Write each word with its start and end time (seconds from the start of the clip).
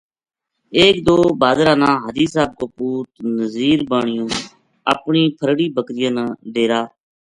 ایک 0.79 0.95
دو 1.07 1.17
بھادرا 1.41 1.73
نا 1.81 1.89
حاجی 2.03 2.27
صاحب 2.33 2.51
کو 2.59 2.65
پُوت 2.75 3.09
نزیر 3.37 3.77
نانیو 3.89 4.25
اپنی 4.93 5.23
پھرڑی 5.37 5.67
بکریاں 5.75 6.13
نا 6.17 6.25
ڈیرا 6.53 6.81